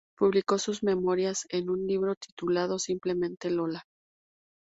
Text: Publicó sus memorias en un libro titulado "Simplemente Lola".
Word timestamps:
Publicó 0.17 0.57
sus 0.57 0.81
memorias 0.81 1.45
en 1.51 1.69
un 1.69 1.85
libro 1.85 2.15
titulado 2.15 2.79
"Simplemente 2.79 3.51
Lola". 3.51 3.83